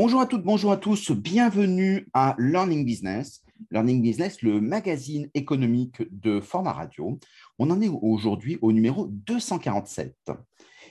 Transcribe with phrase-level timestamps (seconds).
[0.00, 3.42] Bonjour à toutes, bonjour à tous, bienvenue à Learning Business.
[3.72, 7.18] Learning Business, le magazine économique de Format Radio.
[7.58, 10.14] On en est aujourd'hui au numéro 247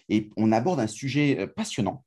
[0.10, 2.04] et on aborde un sujet euh, passionnant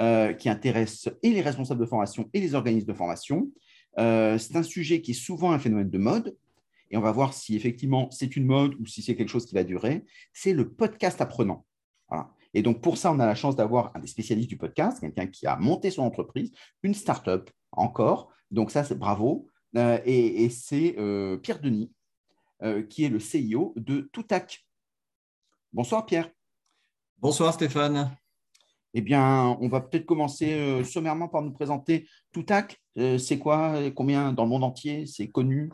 [0.00, 3.50] euh, qui intéresse et les responsables de formation et les organismes de formation.
[3.98, 6.34] Euh, c'est un sujet qui est souvent un phénomène de mode
[6.90, 9.54] et on va voir si effectivement c'est une mode ou si c'est quelque chose qui
[9.54, 10.02] va durer.
[10.32, 11.66] C'est le podcast apprenant.
[12.54, 15.26] Et donc, pour ça, on a la chance d'avoir un des spécialistes du podcast, quelqu'un
[15.26, 16.50] qui a monté son entreprise,
[16.82, 18.32] une start-up encore.
[18.50, 19.48] Donc, ça, c'est bravo.
[19.76, 21.92] Euh, et, c'est euh, Pierre Denis,
[22.62, 24.66] euh, qui est le CIO de Toutac.
[25.72, 26.30] Bonsoir, Pierre.
[27.18, 28.16] Bonsoir, Stéphane.
[28.94, 32.80] Eh bien, on va peut-être commencer sommairement par nous présenter Toutac.
[32.96, 35.04] c'est quoi Combien dans le monde entier?
[35.04, 35.70] C'est connu?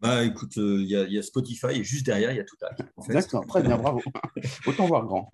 [0.00, 2.78] Bah écoute, il y, a Spotify et juste derrière, il y a Toutac.
[3.08, 4.00] D'accord, très bien, bravo.
[4.66, 5.30] Autant voir grand.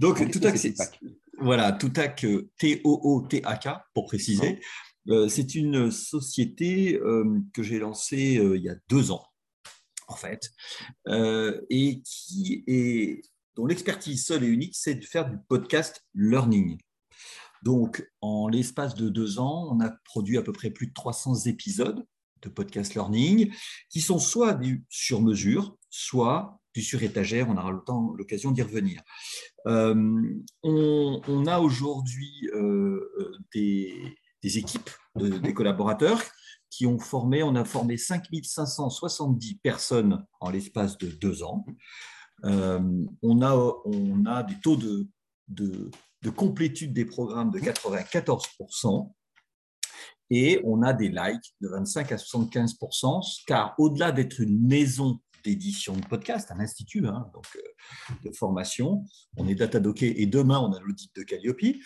[0.00, 0.74] Donc, Toutac, c'est.
[1.38, 2.26] Voilà, Toutac,
[2.58, 4.60] T-O-O-T-A-K, pour préciser.
[5.08, 9.24] Euh, c'est une société euh, que j'ai lancée euh, il y a deux ans,
[10.08, 10.52] en fait,
[11.70, 13.22] et qui est,
[13.54, 16.78] dont l'expertise seule et unique, c'est de faire du podcast learning.
[17.62, 21.46] Donc, en l'espace de deux ans, on a produit à peu près plus de 300
[21.46, 22.04] épisodes
[22.42, 23.52] de podcast learning
[23.90, 27.48] qui sont soit du sur-mesure, soit du sur-étagère.
[27.48, 27.72] On aura
[28.16, 29.02] l'occasion d'y revenir.
[29.64, 32.50] on, a aujourd'hui
[33.54, 36.22] des des équipes, des collaborateurs
[36.70, 41.64] qui ont formé, on a formé 5570 personnes en l'espace de deux ans.
[42.44, 42.80] Euh,
[43.22, 45.08] on, a, on a des taux de,
[45.48, 49.12] de complétude des programmes de 94%.
[50.30, 55.94] Et on a des likes de 25 à 75%, car au-delà d'être une maison d'édition
[55.94, 59.04] de podcast, un institut hein, donc, euh, de formation.
[59.36, 61.76] On est datadocké et demain, on a l'audit de Calliope.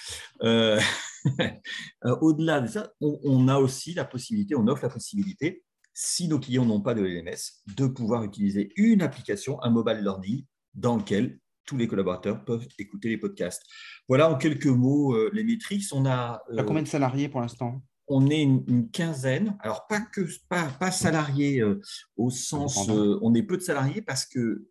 [0.43, 0.81] Euh,
[1.41, 5.63] euh, au-delà de ça, on, a aussi la possibilité, on offre la possibilité,
[5.93, 10.47] si nos clients n'ont pas de LMS, de pouvoir utiliser une application, un mobile learning,
[10.73, 13.63] dans lequel tous les collaborateurs peuvent écouter les podcasts.
[14.09, 15.85] Voilà en quelques mots les métriques.
[15.93, 17.83] On a, combien de salariés pour l'instant?
[18.11, 19.57] On est une, quinzaine.
[19.61, 21.81] Alors, pas que pas, pas salariés euh,
[22.17, 24.67] au sens, euh, on est peu de salariés parce que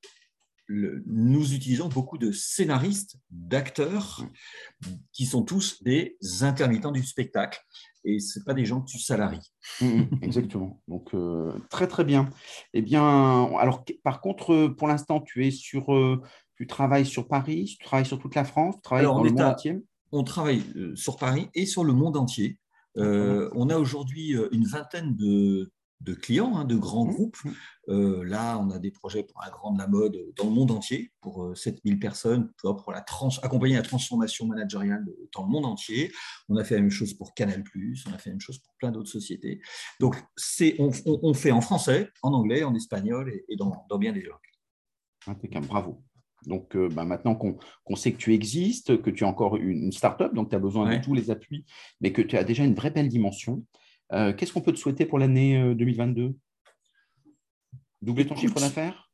[0.72, 4.24] nous utilisons beaucoup de scénaristes, d'acteurs,
[5.12, 7.60] qui sont tous des intermittents du spectacle.
[8.04, 9.52] Et ce pas des gens que tu salaries.
[9.82, 10.84] Mmh, mmh, exactement.
[10.88, 12.30] Donc, euh, très, très bien.
[12.74, 13.02] Eh bien,
[13.56, 15.88] alors, par contre, pour l'instant, tu es sur,
[16.56, 19.42] tu travailles sur Paris, tu travailles sur toute la France, tu travailles dans le monde
[19.42, 20.64] entier On travaille
[20.94, 22.60] sur Paris et sur le monde entier.
[22.98, 25.72] Euh, on a aujourd'hui euh, une vingtaine de,
[26.22, 27.14] clients, hein, de grands mmh.
[27.14, 27.38] groupes.
[27.88, 30.72] Euh, là, on a des projets pour un grand de la mode dans le monde
[30.72, 33.06] entier, pour 7000 personnes, pour la
[33.44, 35.06] accompagner la transformation managériale
[35.36, 36.12] dans le monde entier.
[36.48, 37.64] On a fait la même chose pour Canal+,
[38.08, 39.62] on a fait la même chose pour plein d'autres sociétés.
[40.00, 40.16] Donc,
[40.80, 44.38] on, on, fait en français, en anglais, en espagnol et, dans, bien des langues.
[45.28, 46.04] Impeccable, bravo.
[46.46, 50.34] Donc euh, bah, maintenant qu'on sait que tu existes, que tu es encore une, start-up,
[50.34, 51.66] donc tu as besoin de tous les appuis,
[52.02, 53.66] mais que tu as déjà une vraie belle dimension,
[54.14, 56.34] euh, qu'est-ce qu'on peut te souhaiter pour l'année 2022 euh,
[58.02, 59.10] Doubler ton chiffre d'affaires?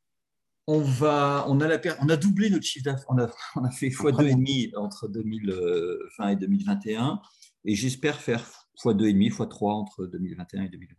[0.68, 3.70] on, va, on, a la, on a doublé notre chiffre d'affaires, on a, on a
[3.70, 7.20] fait x2,5 entre 2020 et 2021,
[7.64, 8.44] et j'espère faire
[8.78, 10.94] x2,5, x3 entre 2021 et 2022.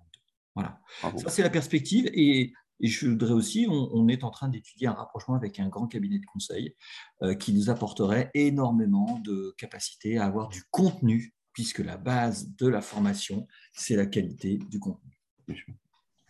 [0.55, 0.79] Voilà.
[1.17, 2.09] Ça, c'est la perspective.
[2.13, 5.87] Et et je voudrais aussi, on, est en train d'étudier un rapprochement avec un grand
[5.87, 6.75] cabinet de conseil
[7.23, 12.67] euh, qui nous apporterait énormément de capacité à avoir du contenu, puisque la base de
[12.67, 15.17] la formation, c'est la qualité du contenu.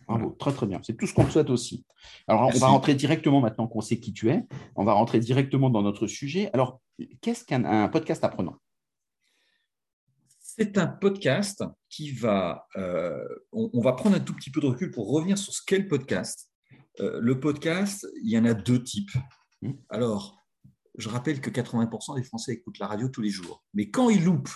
[0.06, 0.80] Bravo, très très bien.
[0.82, 1.84] C'est tout ce qu'on souhaite aussi.
[2.28, 4.42] Alors, on va rentrer directement maintenant qu'on sait qui tu es.
[4.74, 6.48] On va rentrer directement dans notre sujet.
[6.54, 6.80] Alors,
[7.20, 8.56] qu'est-ce qu'un podcast apprenant?
[10.58, 12.66] C'est un podcast qui va.
[12.76, 15.78] Euh, on, va prendre un tout petit peu de recul pour revenir sur ce qu'est
[15.78, 16.50] le podcast.
[17.00, 19.12] Euh, le podcast, il y en a deux types.
[19.62, 19.72] Mmh.
[19.88, 20.36] Alors,
[20.96, 23.64] je rappelle que 80% des Français écoutent la radio tous les jours.
[23.72, 24.52] Mais quand ils loupent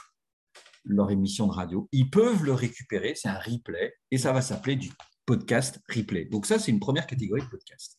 [0.85, 3.15] leur émission de radio, ils peuvent le récupérer.
[3.15, 4.91] C'est un replay et ça va s'appeler du
[5.25, 6.25] podcast replay.
[6.25, 7.97] Donc, ça, c'est une première catégorie de podcast.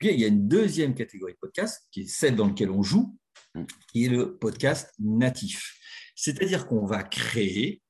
[0.00, 2.82] Puis, il y a une deuxième catégorie de podcast qui est celle dans laquelle on
[2.82, 3.16] joue,
[3.54, 3.64] mmh.
[3.92, 5.79] qui est le podcast natif.
[6.20, 7.82] C'est-à-dire qu'on va créer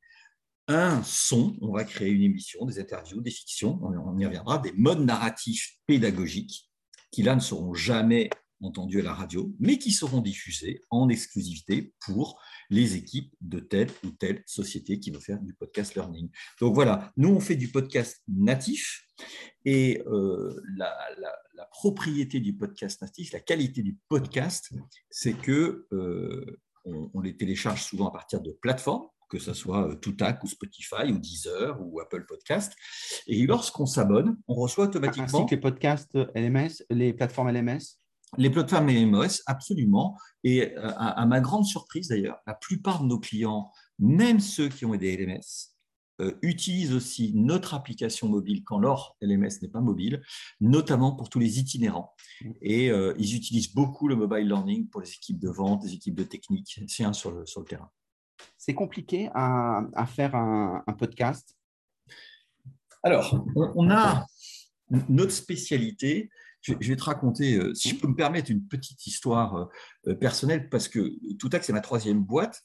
[0.68, 4.72] un son, on va créer une émission, des interviews, des fictions, on y reviendra, des
[4.72, 6.70] modes narratifs pédagogiques
[7.10, 8.30] qui là ne seront jamais
[8.60, 13.90] entendus à la radio, mais qui seront diffusés en exclusivité pour les équipes de telle
[14.04, 16.30] ou telle société qui veut faire du podcast learning.
[16.60, 19.08] Donc voilà, nous on fait du podcast natif
[19.64, 20.94] et euh, la,
[21.72, 24.70] propriété du podcast natif, la qualité du podcast,
[25.08, 29.94] c'est que euh, on, les télécharge souvent à partir de plateformes, que ce soit euh,
[29.94, 32.74] Toutac ou Spotify ou Deezer ou Apple Podcast.
[33.26, 35.44] Et lorsqu'on s'abonne, on reçoit automatiquement.
[35.44, 38.00] Ainsi les podcasts LMS, les plateformes LMS
[38.38, 40.16] les plateformes LMS, absolument.
[40.44, 44.84] Et euh, à, ma grande surprise d'ailleurs, la plupart de nos clients, même ceux qui
[44.84, 45.69] ont des LMS,
[46.20, 50.22] euh, utilisent aussi notre application mobile quand leur LMS n'est pas mobile,
[50.60, 52.14] notamment pour tous les itinérants.
[52.60, 56.14] Et euh, ils utilisent beaucoup le mobile learning pour les équipes de vente, les équipes
[56.14, 57.90] de technique, c'est sur le, sur le terrain.
[58.58, 61.56] C'est compliqué à, faire un, podcast?
[63.02, 64.26] Alors, on, a
[65.08, 66.30] notre spécialité,
[66.62, 69.68] je, vais te raconter, euh, si je peux me permettre, une petite histoire
[70.20, 72.62] personnelle, parce que Toutac, c'est ma troisième boîte.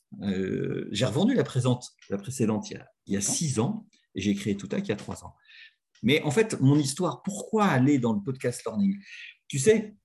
[0.91, 4.21] J'ai revendu la, présente, la précédente il y a, il y a six ans et
[4.21, 5.35] j'ai créé Toutac il y a trois ans.
[6.03, 8.95] Mais en fait, mon histoire, pourquoi aller dans le podcast learning?
[9.47, 9.95] Tu sais,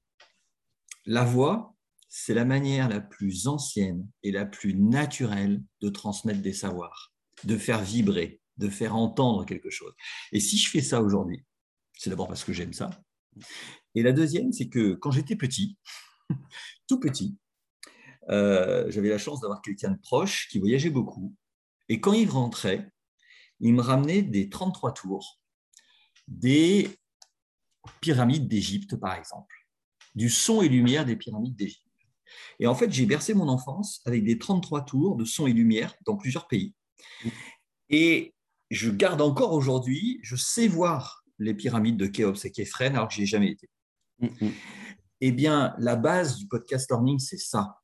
[1.06, 1.74] la voix,
[2.08, 7.12] c'est la manière la plus ancienne et la plus naturelle de transmettre des savoirs,
[7.44, 9.92] de faire vibrer, de faire entendre quelque chose.
[10.32, 11.44] Et si je fais ça aujourd'hui,
[11.94, 12.90] c'est d'abord parce que j'aime ça.
[13.94, 15.78] Et la deuxième, c'est que quand j'étais petit,
[16.86, 17.36] tout petit,
[18.28, 21.34] euh, j'avais la chance d'avoir quelqu'un de proche qui voyageait beaucoup
[21.90, 22.88] et quand il rentrait,
[23.58, 25.40] il me ramenait des 33 tours,
[26.28, 26.88] des
[28.00, 29.54] pyramides d'Égypte, par exemple,
[30.14, 31.84] du son et lumière des pyramides d'Égypte.
[32.60, 35.96] Et en fait, j'ai bercé mon enfance avec des 33 tours de son et lumière
[36.06, 36.74] dans plusieurs pays.
[37.88, 38.34] Et
[38.70, 43.14] je garde encore aujourd'hui, je sais voir les pyramides de Khéops et Képhren alors que
[43.14, 43.68] je n'y ai jamais été.
[45.20, 47.80] Eh bien, la base du podcast learning, c'est ça.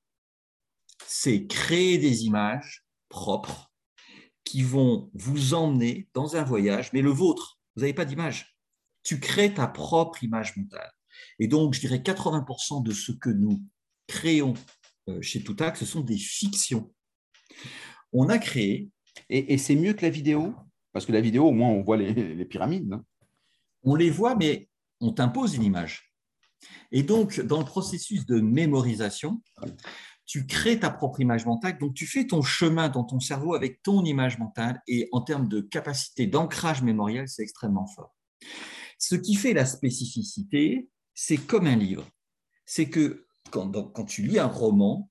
[1.06, 3.70] C'est créer des images propres
[4.44, 7.60] qui vont vous emmener dans un voyage, mais le vôtre.
[7.74, 8.56] Vous n'avez pas d'image.
[9.02, 10.90] Tu crées ta propre image mentale.
[11.38, 13.62] Et donc, je dirais 80% de ce que nous
[14.06, 14.54] créons
[15.08, 16.92] euh, chez Toutac, ce sont des fictions.
[18.12, 18.90] On a créé.
[19.28, 20.54] Et, c'est mieux que la vidéo?
[20.92, 22.94] Parce que la vidéo, au moins, on voit les, pyramides.
[23.82, 24.68] on les voit, mais
[25.00, 26.12] on t'impose une image.
[26.92, 29.42] Et donc, dans le processus de mémorisation,
[30.26, 33.82] tu crées ta propre image mentale, donc tu fais ton chemin dans ton cerveau avec
[33.82, 38.14] ton image mentale et en termes de capacité d'ancrage mémoriel, c'est extrêmement fort.
[38.98, 42.06] Ce qui fait la spécificité, c'est comme un livre.
[42.64, 45.10] C'est que quand, tu lis un roman,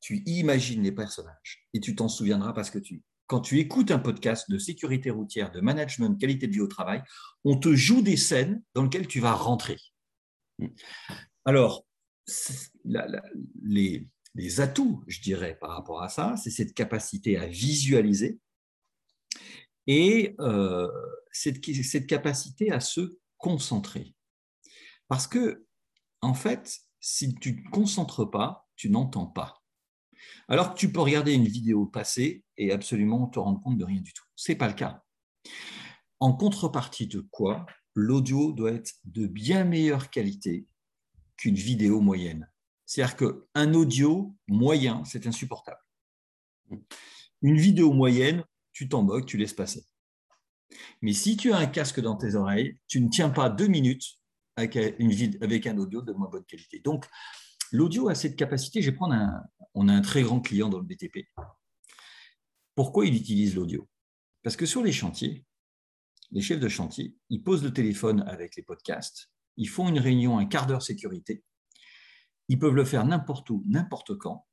[0.00, 3.02] tu imagines les personnages et tu t'en souviendras parce que tu.
[3.26, 7.02] Quand tu écoutes un podcast de sécurité routière, de management, qualité de vie au travail,
[7.44, 9.76] on te joue des scènes dans lesquelles tu vas rentrer.
[11.44, 11.86] Alors,
[13.62, 18.38] les, les atouts, je dirais, par rapport à ça, c'est cette capacité à visualiser
[19.86, 20.86] et euh,
[21.32, 24.14] cette, cette, capacité à se concentrer.
[25.08, 25.66] Parce que,
[26.20, 29.62] en fait, si tu ne te concentres pas, tu n'entends pas.
[30.48, 34.00] Alors que tu peux regarder une vidéo passée et absolument te rendre compte de rien
[34.00, 34.24] du tout.
[34.36, 35.02] Ce n'est pas le cas.
[36.20, 37.64] En contrepartie de quoi,
[37.98, 40.66] l'audio doit être de bien meilleure qualité
[41.36, 42.50] qu'une vidéo moyenne.
[42.86, 45.80] C'est-à-dire qu'un audio moyen, c'est insupportable.
[47.42, 49.84] Une vidéo moyenne, tu t'en tu laisses passer.
[51.02, 54.18] Mais si tu as un casque dans tes oreilles, tu ne tiens pas deux minutes
[54.56, 56.80] avec, une, avec un audio de moins bonne qualité.
[56.80, 57.06] Donc,
[57.72, 58.80] l'audio a cette capacité.
[58.80, 59.42] Je vais prendre un,
[59.74, 61.26] on a un très grand client dans le BTP.
[62.74, 63.88] Pourquoi il utilise l'audio?
[64.42, 65.44] Parce que sur les chantiers,
[66.30, 70.38] les chefs de chantier, ils posent le téléphone avec les podcasts, ils font une réunion
[70.38, 71.44] un quart d'heure sécurité,
[72.48, 74.46] ils peuvent le faire n'importe où, n'importe quand.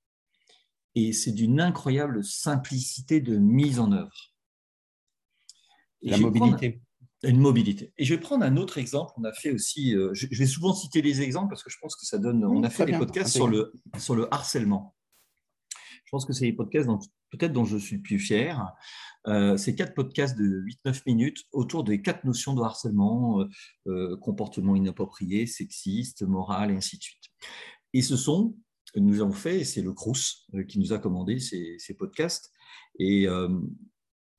[0.96, 4.34] Et c'est d'une incroyable simplicité de mise en œuvre.
[6.02, 6.82] La mobilité.
[7.24, 7.92] Une mobilité.
[7.98, 9.14] Et je vais prendre un autre exemple.
[9.18, 11.96] On a fait aussi, euh, je vais souvent citer les exemples parce que je pense
[11.96, 12.46] que ça donne.
[12.46, 14.95] on a fait des podcasts sur le, sur le harcèlement.
[16.06, 16.88] Je pense que c'est les podcasts
[17.32, 18.72] peut-être dont je suis le plus fier.
[19.28, 23.44] Euh, c'est quatre podcasts de 8-9 minutes autour des quatre notions de harcèlement,
[23.88, 27.24] euh, comportement inapproprié, sexiste, moral, et ainsi de suite.
[27.94, 28.56] Et ce sont,
[28.96, 32.52] nous avons fait, c'est le Crous euh, qui nous a commandé ces, podcasts,
[33.00, 33.50] et euh,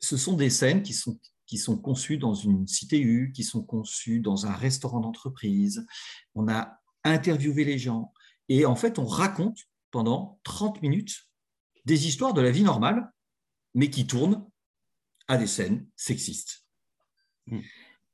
[0.00, 3.62] ce sont des scènes qui sont, qui sont conçues dans une cité U, qui sont
[3.62, 5.86] conçues dans un restaurant d'entreprise.
[6.34, 8.12] On a interviewé les gens,
[8.48, 9.58] et en fait, on raconte
[9.90, 11.25] pendant 30 minutes
[11.86, 13.10] des histoires de la vie normale,
[13.74, 14.46] mais qui tournent
[15.28, 16.66] à des scènes sexistes.
[17.46, 17.60] Mm.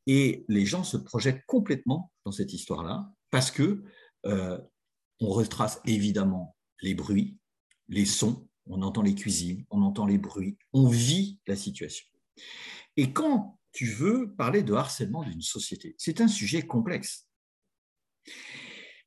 [0.07, 3.83] Et les gens se projettent complètement dans cette histoire-là parce que
[4.27, 4.59] euh,
[5.21, 7.39] on retrace évidemment les bruits,
[7.89, 12.07] les sons, on entend les cuisines, on entend les bruits, on vit la situation.
[12.97, 17.29] Et quand tu veux parler de harcèlement d'une société, c'est un sujet complexe.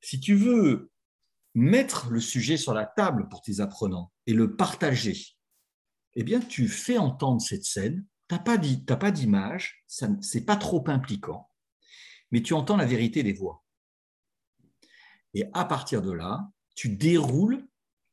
[0.02, 0.92] Si tu veux
[1.54, 5.36] mettre le sujet sur la table pour tes apprenants, et le partager,
[6.16, 8.06] eh bien, tu fais entendre cette scène.
[8.28, 11.50] Tu n'as pas d'image, ce n'est pas trop impliquant,
[12.32, 13.64] mais tu entends la vérité des voix.
[15.36, 17.68] Et à partir de là, tu déroules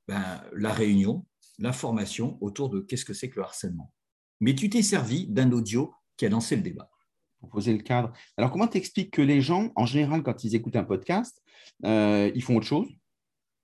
[0.09, 1.25] ben, la réunion,
[1.59, 3.92] la formation autour de qu'est-ce que c'est que le harcèlement.
[4.40, 6.90] Mais tu t'es servi d'un audio qui a lancé le débat.
[7.38, 8.12] Pour poser le cadre.
[8.37, 11.42] Alors, comment t'expliques que les gens, en général, quand ils écoutent un podcast,
[11.85, 12.88] euh, ils font autre chose,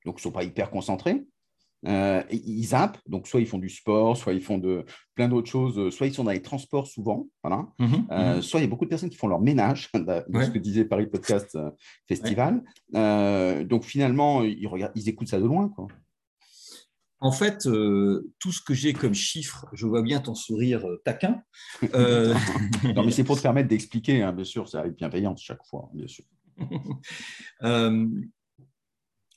[0.04, 1.24] donc ils ne sont pas hyper concentrés,
[1.86, 5.50] euh, ils zappent, donc soit ils font du sport, soit ils font de, plein d'autres
[5.50, 7.66] choses, soit ils sont dans les transports souvent, voilà.
[7.78, 8.42] Mhm, euh, mhm.
[8.42, 10.84] soit il y a beaucoup de personnes qui font leur ménage, de ce que disait
[10.84, 11.56] Paris Podcast
[12.06, 12.62] Festival.
[12.92, 15.68] donc finalement, ils, regardent, ils écoutent ça de loin.
[15.68, 15.88] Quoi.
[17.20, 21.02] En fait, euh, tout ce que j'ai comme chiffre, je vois bien ton sourire euh,
[21.04, 21.42] taquin.
[21.94, 22.32] Euh,
[22.94, 25.90] non, mais c'est pour te permettre d'expliquer, hein, bien sûr, c'est avec bienveillance chaque fois,
[25.92, 26.24] bien sûr.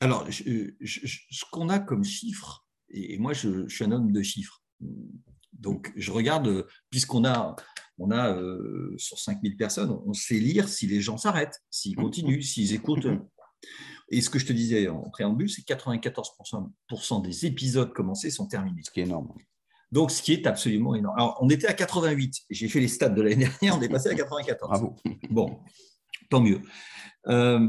[0.02, 4.62] Alors, ce qu'on a comme chiffre, et moi, je, suis un homme de chiffres.
[5.54, 7.56] Donc, je regarde, puisqu'on a,
[8.00, 8.36] on a
[8.98, 13.08] sur 5000 personnes, on sait lire si les gens s'arrêtent, s'ils continuent, s'ils écoutent.
[14.10, 18.48] Et ce que je te disais en préambule, c'est que 94% des épisodes commencés sont
[18.48, 18.82] terminés.
[18.84, 19.32] Ce qui est énorme.
[19.92, 21.16] Donc, ce qui est absolument énorme.
[21.18, 22.42] Alors, on était à 88.
[22.50, 24.70] J'ai fait les stats de l'année dernière, on est passé à 94.
[24.70, 24.96] Bravo.
[25.30, 25.60] Bon,
[26.32, 26.62] tant mieux.
[27.28, 27.60] Euh,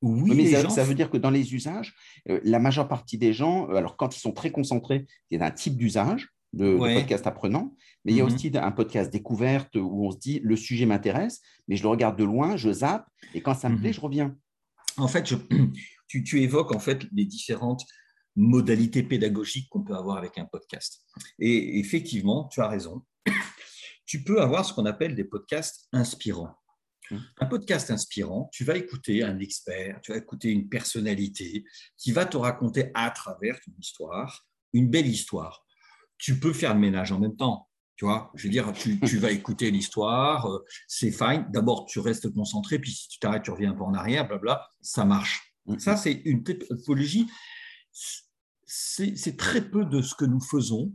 [0.00, 1.94] oui, mais ça, veut dire que dans les usages,
[2.30, 5.42] euh, la majeure partie des gens, euh, alors quand ils sont très concentrés, il y
[5.42, 7.74] a un type d'usage de, podcast apprenant,
[8.06, 8.32] mais il y a mhm.
[8.32, 12.18] aussi un podcast découverte où on se dit le sujet m'intéresse, mais je le regarde
[12.18, 13.80] de loin, je zappe, et quand ça me mhm.
[13.82, 14.34] plaît, je reviens
[14.98, 15.22] en fait,
[16.08, 17.84] tu, évoques en fait les différentes
[18.36, 21.04] modalités pédagogiques qu'on peut avoir avec un podcast.
[21.38, 23.02] Et effectivement, tu as raison.
[24.06, 26.54] Tu peux avoir ce qu'on appelle des podcasts inspirants.
[27.10, 27.16] Mmh.
[27.40, 31.64] Un podcast inspirant, tu vas écouter un expert, tu vas écouter une personnalité
[31.96, 35.64] qui va te raconter à travers une histoire, une belle histoire.
[36.18, 37.68] Tu peux faire le ménage en même temps.
[37.96, 41.46] Tu vois, je veux dire, tu, vas écouter l'histoire, euh, c'est fine.
[41.50, 44.68] D'abord, tu restes concentré, puis si tu t'arrêtes, tu reviens un peu en arrière, blabla,
[44.80, 45.54] ça marche.
[45.66, 45.78] Mm-hmm.
[45.80, 47.26] Ça, c'est une typologie.
[48.64, 50.92] C'est très peu de ce que nous faisons.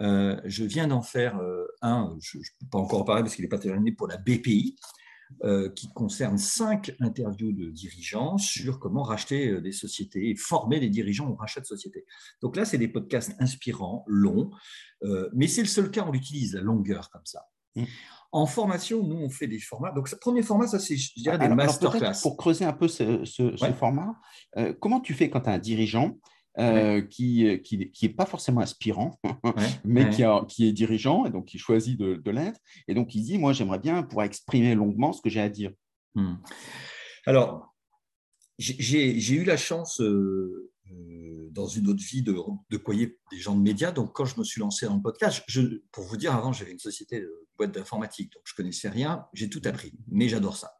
[0.00, 3.34] Euh, je viens d'en faire euh, un, je ne peux pas encore en parler parce
[3.34, 4.76] qu'il n'est pas terminé pour la BPI.
[5.44, 10.80] Euh, qui concerne cinq interviews de dirigeants sur comment racheter euh, des sociétés et former
[10.80, 12.06] des dirigeants au rachat de sociétés.
[12.40, 14.50] Donc là, c'est des podcasts inspirants, longs,
[15.04, 17.42] euh, mais c'est le seul cas où on utilise, la longueur comme ça.
[17.76, 17.84] Mmh.
[18.32, 19.92] En formation, nous, on fait des formats.
[19.92, 22.20] Donc, ce premier format, ça, c'est, je dirais, des masterclass.
[22.22, 23.22] Pour creuser un peu ce,
[23.78, 24.14] format,
[24.80, 26.18] comment tu fais quand tu as un dirigeant
[26.58, 29.18] euh, qui n'est qui, qui pas forcément aspirant,
[29.84, 32.60] mais Qui, qui, est dirigeant, et donc qui choisit de, de l'être.
[32.88, 35.72] Et donc, il dit, moi, j'aimerais bien pouvoir exprimer longuement ce que j'ai à dire.
[36.14, 36.34] Hmm.
[37.26, 37.74] Alors,
[38.58, 42.34] j'ai eu la chance, euh, euh, dans une autre vie, de,
[42.70, 43.92] de coyer des gens de médias.
[43.92, 45.60] Donc, quand je me suis lancé dans le podcast, je,
[45.92, 49.48] pour vous dire, avant, j'avais une société de boîte d'informatique, donc je connaissais rien, j'ai
[49.48, 50.72] tout appris, mais j'adore ça.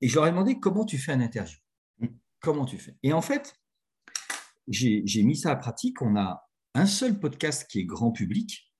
[0.00, 1.58] Et je leur ai demandé comment tu fais un interview?
[1.98, 2.08] Hmm.
[2.40, 2.96] Comment tu fais?
[3.02, 3.59] Et en fait,
[4.70, 6.00] j'ai mis ça à pratique.
[6.00, 6.42] On a
[6.74, 8.70] un seul podcast qui est grand public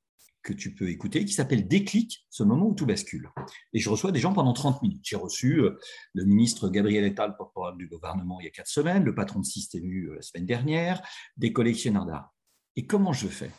[0.42, 3.30] que tu peux écouter, qui s'appelle Déclic, ce moment où tout bascule.
[3.72, 5.02] Et je reçois des gens pendant 30 minutes.
[5.04, 5.78] J'ai reçu euh,
[6.14, 9.44] le ministre Gabriel Attal, porte-parole du gouvernement, il y a quatre semaines, le patron de
[9.44, 11.02] Système euh, la semaine dernière,
[11.36, 12.34] des collectionneurs d'art.
[12.76, 13.50] Et comment je fais?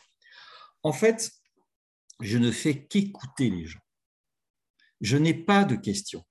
[0.81, 1.31] En fait,
[2.19, 3.79] je ne fais qu'écouter les gens.
[5.01, 6.23] Je n'ai pas de questions.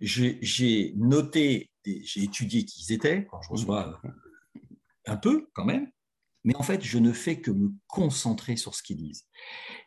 [0.00, 4.08] J'ai noté, j'ai étudié qui ils étaient quand je reçois euh,
[5.08, 5.90] un peu quand même,
[6.44, 9.26] mais en fait, je ne fais que me concentrer sur ce qu'ils disent.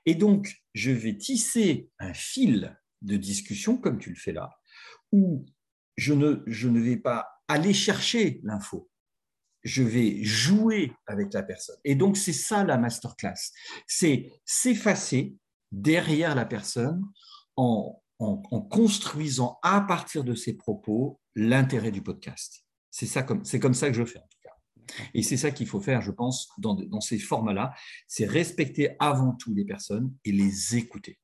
[0.06, 4.50] Et donc, je vais tisser un fil de discussion, comme tu le fais là,
[5.12, 5.46] où
[5.98, 8.90] je ne, je ne vais pas aller chercher l'info,
[9.64, 11.78] je vais jouer avec la personne.
[11.84, 13.52] Et donc, c'est ça la masterclass,
[13.88, 15.36] c'est s'effacer
[15.72, 17.02] derrière la personne
[17.56, 22.66] en, en, construisant à partir de ses propos l'intérêt du podcast.
[22.90, 24.22] C'est ça comme, c'est comme ça que je fais.
[25.14, 27.74] Et c'est ça qu'il faut faire, je pense, dans, ces formats-là,
[28.08, 31.20] c'est respecter avant tout les personnes et les écouter.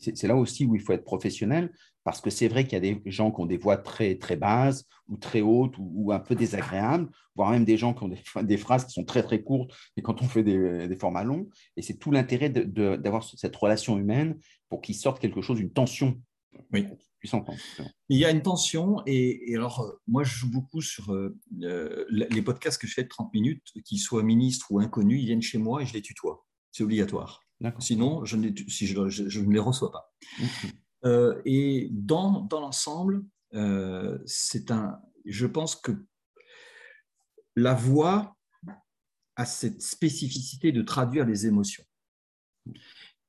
[0.00, 1.72] C'est là aussi où il faut être professionnel,
[2.04, 4.36] parce que c'est vrai qu'il y a des gens qui ont des voix très, très
[4.36, 8.08] basses ou très hautes ou, un peu désagréables, voire même des gens qui ont
[8.42, 11.48] des, phrases qui sont très, très courtes et quand on fait des, formats longs.
[11.76, 16.20] Et c'est tout l'intérêt d'avoir cette relation humaine pour qu'il sorte quelque chose, une tension
[16.72, 16.86] oui.
[18.08, 21.36] Il y a une tension, et, alors euh, moi je joue beaucoup sur euh,
[22.10, 25.42] les podcasts que je fais de 30 minutes, qu'ils soient ministres ou inconnus, ils viennent
[25.42, 26.46] chez moi et je les tutoie.
[26.70, 27.42] C'est obligatoire.
[27.80, 29.00] Sinon, je ne, les, si je,
[29.40, 30.14] ne les reçois pas.
[31.04, 33.24] Euh, et dans, dans l'ensemble,
[34.26, 35.00] c'est un.
[35.24, 35.92] Je pense que
[37.54, 38.36] la voix
[39.36, 41.84] a cette spécificité de traduire les émotions.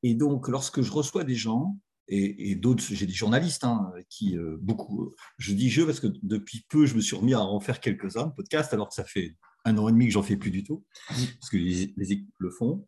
[0.02, 1.78] Et donc, lorsque je reçois des gens,
[2.12, 6.66] et, d'autres, j'ai des journalistes hein, qui, euh, beaucoup, je dis je parce que depuis
[6.68, 9.38] peu, je me suis remis à en faire quelques-uns de podcasts, alors que ça fait
[9.64, 12.50] un an et demi que j'en fais plus du tout, parce que les, équipes le
[12.50, 12.88] font.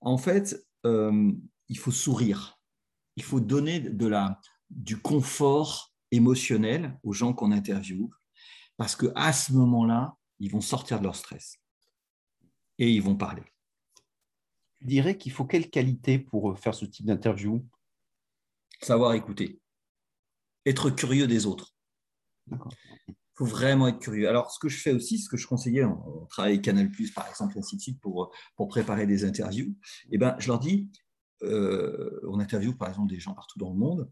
[0.00, 0.56] En fait,
[0.86, 1.30] euh,
[1.68, 2.58] il faut sourire.
[3.16, 4.40] Il faut donner de la,
[4.70, 8.08] du confort émotionnel aux gens qu'on interviewe,
[8.78, 11.58] parce qu'à ce moment-là, ils vont sortir de leur stress
[12.78, 13.44] et ils vont parler.
[14.78, 17.64] Tu dirais qu'il faut quelle qualité pour faire ce type d'interview?
[18.84, 19.60] Savoir écouter.
[20.66, 21.74] Être curieux des autres.
[22.50, 22.58] Il
[23.36, 24.28] faut vraiment être curieux.
[24.28, 27.58] Alors, ce que je fais aussi, ce que je conseillais, on, travaille Canal, par exemple,
[27.58, 29.74] ainsi de suite, pour, pour préparer des interviews,
[30.10, 30.90] eh ben, je leur dis,
[31.42, 34.10] euh, on interviewe par exemple des gens partout dans le monde,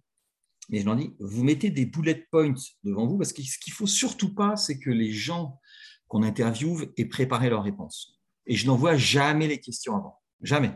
[0.70, 3.72] et je leur dis, vous mettez des bullet points devant vous, parce que ce qu'il
[3.72, 5.60] ne faut surtout pas, c'est que les gens
[6.08, 8.18] qu'on interviewe aient préparé leurs réponses.
[8.46, 10.20] Et je n'envoie jamais les questions avant.
[10.40, 10.72] Jamais.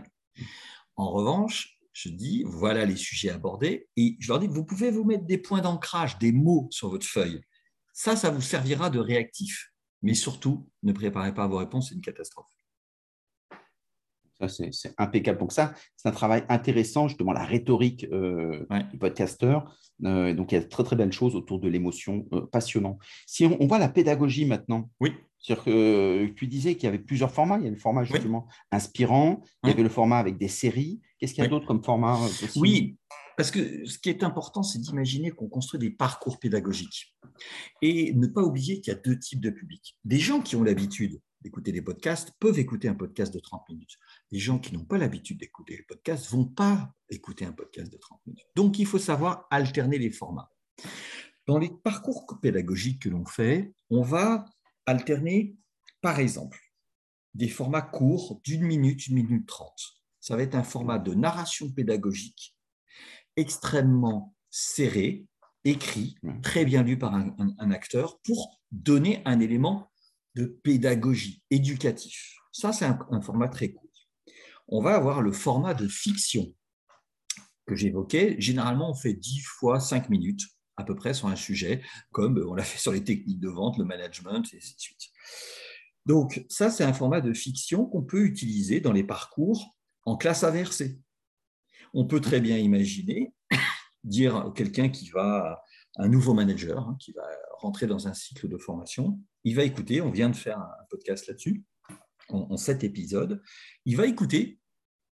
[0.97, 5.05] En revanche, je dis, voilà les sujets abordés, et je leur dis, vous pouvez vous
[5.05, 7.41] mettre des points d'ancrage, des mots sur votre feuille.
[7.95, 9.73] Ça, ça vous servira de réactif.
[10.03, 12.51] Mais surtout, ne préparez pas vos réponses, c'est une catastrophe.
[14.39, 15.39] Ça, c'est impeccable.
[15.39, 19.75] Donc ça, c'est un travail intéressant, justement, la rhétorique euh, du podcasteur.
[20.05, 22.99] Euh, donc, il y a de très, très belles choses autour de l'émotion, euh, passionnant.
[23.27, 25.15] Si on, voit la pédagogie maintenant, oui.
[25.41, 27.59] C'est-à-dire que tu disais qu'il y avait plusieurs formats.
[27.59, 31.01] Il y a le format justement inspirant, il y avait le format avec des séries.
[31.19, 32.19] Qu'est-ce qu'il y a d'autre comme format
[32.57, 32.99] Oui,
[33.37, 37.15] parce que ce qui est important, c'est d'imaginer qu'on construit des parcours pédagogiques.
[37.83, 39.97] Et ne pas oublier qu'il y a deux types de publics.
[40.05, 43.99] Des gens qui ont l'habitude d'écouter des podcasts peuvent écouter un podcast de 30 minutes.
[44.33, 47.93] Les gens qui n'ont pas l'habitude d'écouter les podcasts ne vont pas écouter un podcast
[47.93, 48.47] de 30 minutes.
[48.57, 50.51] Donc, il faut savoir alterner les formats.
[51.47, 54.47] Dans les parcours pédagogiques que l'on fait, on va
[54.87, 55.57] alterner,
[56.01, 56.61] par exemple,
[57.35, 60.01] des formats courts d'une minute, une minute trente.
[60.21, 62.57] Ça va être un format de narration pédagogique
[63.37, 65.27] extrêmement serré,
[65.65, 69.91] écrit, très bien lu par un acteur pour donner un élément
[70.37, 72.37] de pédagogie, éducatif.
[72.53, 73.91] Ça, c'est un, format très court.
[74.69, 76.55] On va avoir le format de fiction
[77.67, 78.37] que j'évoquais.
[78.39, 80.43] Généralement, on fait 10 fois 5 minutes
[80.77, 83.79] à peu près sur un sujet, comme on l'a fait sur les techniques de vente,
[83.79, 85.03] le management, et ainsi de suite.
[86.05, 90.45] Donc, ça, c'est un format de fiction qu'on peut utiliser dans les parcours en classe
[90.45, 91.01] inversée.
[91.95, 93.35] On peut très bien imaginer
[94.05, 95.63] dire quelqu'un qui va,
[95.97, 97.27] un nouveau manager, hein, qui va
[97.59, 101.27] rentrer dans un cycle de formation, il va écouter, on vient de faire un podcast
[101.27, 101.65] là-dessus,
[102.29, 103.41] en, sept épisodes,
[103.85, 104.59] il va écouter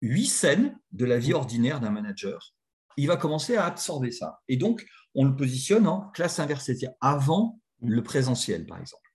[0.00, 2.54] huit scènes de la vie ordinaire d'un manager.
[2.96, 4.40] Il va commencer à absorber ça.
[4.48, 9.10] Et donc, on le positionne en classe inversée, c'est-à-dire avant le présentiel, par exemple.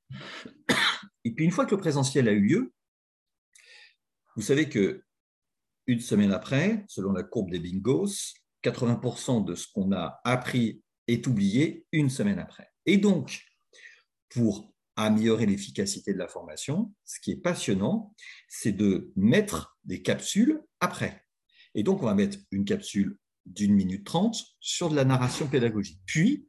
[1.26, 2.74] Et puis, une fois que le présentiel a eu lieu,
[4.36, 5.04] vous savez que
[5.88, 8.34] une semaine après, selon la courbe des bingos,
[8.64, 12.72] 80% de ce qu'on a appris est oublié une semaine après.
[12.86, 13.42] Et donc,
[14.30, 18.14] pour améliorer l'efficacité de la formation, ce qui est passionnant,
[18.48, 21.26] c'est de mettre des capsules après.
[21.74, 23.18] Et donc, on va mettre une capsule
[23.50, 26.00] d'une minute trente sur de la narration pédagogique.
[26.06, 26.48] Puis,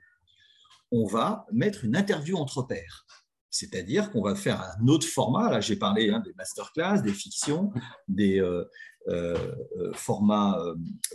[0.93, 3.07] on va mettre une interview entre pairs.
[3.51, 5.51] C'est-à-dire qu'on va faire un autre format.
[5.51, 7.73] Là, j'ai parlé hein, des masterclass, des fictions,
[8.07, 8.65] des euh,
[9.09, 10.57] euh, euh, formats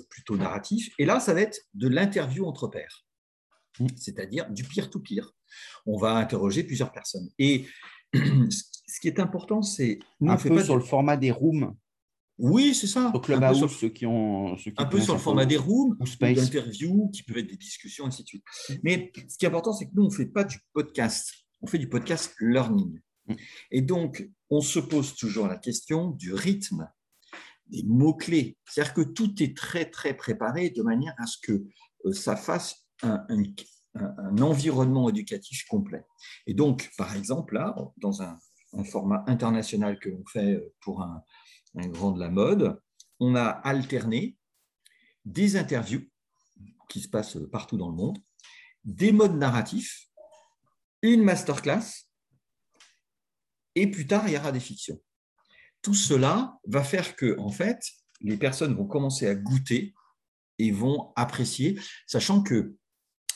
[0.09, 0.93] plutôt narratifs.
[0.99, 3.05] Et là, ça va être de l'interview entre pairs,
[3.95, 5.35] c'est-à-dire du peer-to-peer
[5.85, 7.29] on va interroger plusieurs personnes.
[7.39, 7.67] Et
[8.13, 9.99] ce qui est important, c'est...
[10.25, 11.75] Un peu sur le format des rooms.
[12.37, 13.11] Oui, c'est ça.
[13.13, 14.55] Au Clubhouse, ceux qui ont...
[14.77, 18.23] un peu sur le format des rooms, ou d'interviews, qui peuvent être des discussions, ainsi
[18.23, 18.43] de suite.
[18.83, 21.67] Mais ce qui est important, c'est que nous, on ne fait pas du podcast, on
[21.67, 22.99] fait du podcast learning.
[23.27, 23.33] Mm.
[23.71, 26.89] Et donc, on se pose toujours la question du rythme,
[27.67, 28.57] des mots-clés.
[28.65, 31.63] C'est-à-dire que tout est très, très préparé de manière à ce que
[32.05, 33.25] euh, ça fasse un,
[33.95, 36.03] un, environnement éducatif complet.
[36.47, 38.37] Et donc, par exemple, là, dans un,
[38.91, 41.23] format international que l'on fait pour un,
[41.87, 42.79] grand de la mode,
[43.19, 44.37] on a alterné
[45.25, 46.07] des interviews
[46.89, 48.17] qui se passent partout dans le monde,
[48.83, 50.07] des modes narratifs,
[51.01, 52.05] une masterclass,
[53.75, 55.01] et plus tard, il y aura des fictions.
[55.81, 57.79] Tout cela va faire que, en fait,
[58.21, 59.93] les personnes vont commencer à goûter
[60.57, 62.75] et vont apprécier, sachant que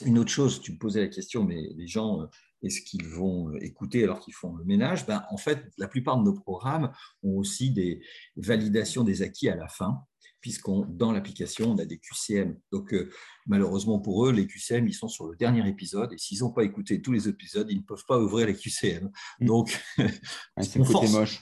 [0.06, 2.28] une autre chose, tu me posais la question, mais les gens,
[2.64, 5.88] euh, est-ce qu'ils vont euh, écouter alors qu'ils font le ménage ben, En fait, la
[5.88, 6.92] plupart de nos programmes
[7.24, 8.02] ont aussi des
[8.36, 10.00] validations des acquis à la fin.
[10.42, 12.58] puisqu'on dans l'application, on a des QCM.
[12.72, 13.10] Donc, euh,
[13.46, 16.64] malheureusement pour eux, les QCM, ils sont sur le dernier épisode, et s'ils n'ont pas
[16.64, 19.10] écouté tous les épisodes, ils ne peuvent pas ouvrir les QCM.
[19.42, 19.46] Mm.
[19.46, 19.80] Donc,
[20.62, 21.40] c'est le côté moche.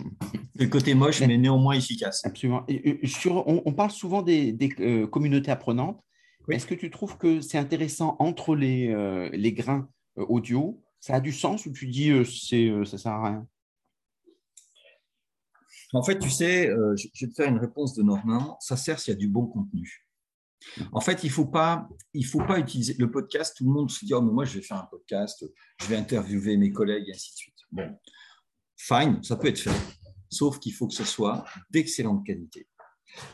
[0.56, 2.26] C'est le côté moche, mais, néanmoins efficace.
[2.26, 2.66] Absolument.
[3.04, 6.02] sur, on, parle souvent des, euh, communautés apprenantes.
[6.50, 11.20] Est-ce que tu trouves que c'est intéressant entre les, euh, les grains audio Ça a
[11.22, 13.48] du sens ou tu dis c'est ça ne sert à rien?
[15.94, 18.58] En fait, tu sais, euh, je vais te faire une réponse de Normand.
[18.60, 20.06] Ça sert s'il y a du bon contenu.
[20.92, 21.88] En fait, il ne faut, pas,
[22.26, 23.56] faut pas utiliser le podcast.
[23.56, 25.46] Tout le monde se dit oh, mais Moi, je vais faire un podcast,
[25.80, 27.60] je vais interviewer mes collègues, et ainsi de suite.
[27.72, 27.98] Bon,
[28.76, 29.72] fine, ça peut être fait.
[30.30, 32.68] Sauf qu'il faut que ce soit d'excellente qualité.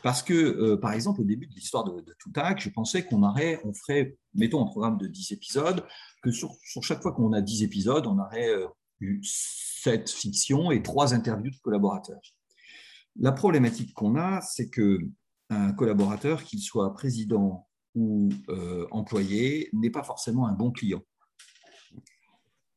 [0.02, 3.22] Parce que, euh, par exemple, au début de l'histoire de, de Toutac, je pensais qu'on
[3.22, 5.84] aurait, on ferait, mettons un programme de 10 épisodes,
[6.22, 8.66] que sur, chaque fois qu'on a 10 épisodes, on aurait euh,
[9.00, 12.20] eu 7 fictions et 3 interviews de collaborateurs.
[13.20, 14.98] La problématique qu'on a, c'est que
[15.50, 21.02] un collaborateur, qu'il soit président ou euh, employé, n'est pas forcément un bon client.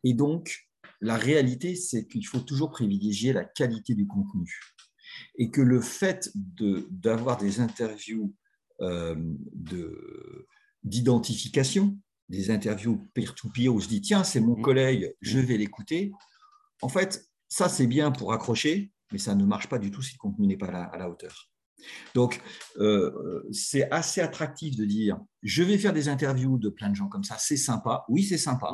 [0.04, 0.68] Et donc,
[1.02, 4.60] la réalité, c'est qu'il faut toujours privilégier la qualité du contenu.
[5.38, 8.34] Et que le fait d'avoir des interviews
[8.82, 9.16] euh,
[10.84, 11.98] d'identification,
[12.30, 14.62] des interviews peer-to-peer où je dis, tiens, c'est mon mmh.
[14.62, 16.12] collègue, je vais l'écouter,
[16.82, 20.14] en fait, ça, c'est bien pour accrocher, mais ça ne marche pas du tout si
[20.14, 21.50] le contenu n'est pas à la, hauteur.
[22.14, 22.42] Donc,
[22.78, 27.08] euh, c'est assez attractif de dire, je vais faire des interviews de plein de gens
[27.08, 28.72] comme ça, c'est sympa, oui, c'est sympa,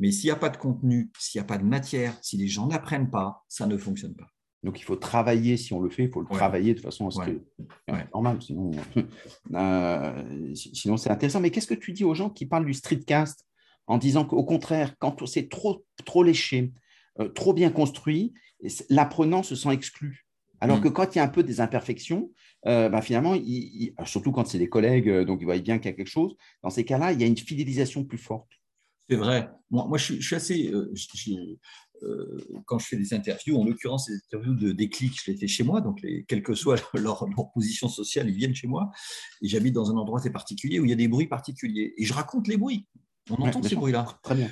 [0.00, 2.48] mais s'il n'y a pas de contenu, s'il n'y a pas de matière, si les
[2.48, 4.33] gens n'apprennent pas, ça ne fonctionne pas.
[4.64, 7.10] Donc, il faut travailler, si on le fait, il faut le travailler de façon à
[7.10, 7.38] ce que
[8.14, 8.70] normal, sinon,
[9.54, 11.40] euh, sinon c'est intéressant.
[11.40, 13.46] Mais qu'est-ce que tu dis aux gens qui parlent du streetcast
[13.86, 16.72] en disant qu'au contraire, quand c'est trop, trop léché,
[17.20, 18.32] euh, trop bien construit,
[18.88, 20.26] l'apprenant se sent exclu?
[20.60, 20.82] Alors mm.
[20.82, 22.30] que quand il y a un peu des imperfections,
[22.66, 23.34] euh, bah, finalement,
[24.06, 26.70] surtout quand c'est des collègues, donc ils voient bien qu'il y a quelque chose, dans
[26.70, 28.48] ces cas-là, il y a une fidélisation plus forte.
[29.10, 29.50] C'est vrai.
[29.70, 30.72] Moi, moi je, suis, assez.
[32.66, 35.64] Quand je fais des interviews, en l'occurrence, les interviews de déclic, je les fais chez
[35.64, 38.90] moi, donc quelle que soit leur, position sociale, ils viennent chez moi.
[39.42, 41.94] Et j'habite dans un endroit assez particulier où il y a des bruits particuliers.
[41.96, 42.86] Et je raconte les bruits.
[43.30, 44.06] On entend ces bruits-là.
[44.22, 44.50] Très bien.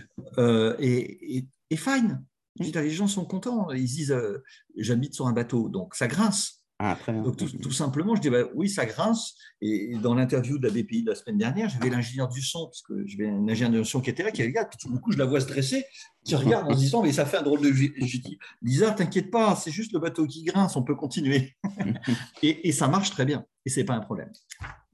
[0.78, 2.24] et, et, et, fine
[2.58, 3.70] les gens sont contents.
[3.70, 4.42] Ils disent euh,
[4.76, 6.61] j'habite sur un bateau, donc ça grince.
[6.84, 9.36] Ah, donc tout, simplement, je dis bah, oui, ça grince.
[9.60, 12.82] Et dans l'interview de la BPI de la semaine dernière, j'avais l'ingénieur du son, parce
[12.82, 15.12] que j'avais un ingénieur du son qui était là, qui regarde, puis tout d'un coup,
[15.12, 15.84] je la vois se dresser,
[16.24, 17.72] qui regarde en se disant mais ça fait un drôle de.
[17.72, 21.54] Je dis Lisa, t'inquiète pas, c'est juste le bateau qui grince, on peut continuer.
[22.42, 24.32] et, ça marche très bien, et c'est pas un problème.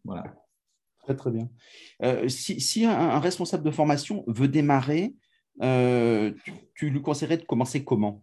[0.04, 0.24] Voilà.
[1.04, 1.48] Très très bien.
[2.02, 5.14] Euh, si, un, responsable de formation veut démarrer
[5.62, 6.34] euh,
[6.74, 8.22] tu, lui conseillerais de commencer comment?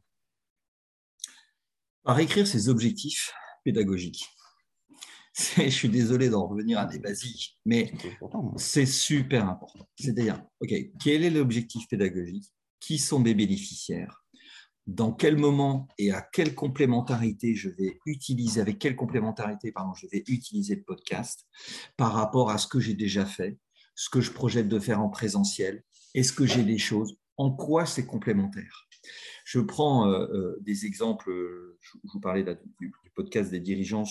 [2.04, 3.34] Par écrire ses objectifs
[3.66, 4.30] pédagogiques.
[5.58, 8.54] Je suis désolé d'en revenir à des basiques, mais hein.
[8.56, 9.86] c'est super important.
[10.00, 10.74] C'est-à-dire, OK,
[11.04, 12.46] quel est l'objectif pédagogique?
[12.80, 14.24] Qui sont mes bénéficiaires?
[14.88, 20.08] Dans quel moment et à quelle complémentarité je vais utiliser, avec quelle complémentarité, pardon, je
[20.10, 21.46] vais utiliser le podcast
[21.98, 23.58] par rapport à ce que j'ai déjà fait,
[23.96, 27.18] ce que je projette de faire en présentiel, est-ce que j'ai des choses?
[27.36, 28.88] En quoi c'est complémentaire?
[29.46, 31.32] Je prends euh, euh, des exemples,
[31.80, 32.44] je, vous parlais
[32.80, 34.04] du, podcast des dirigeants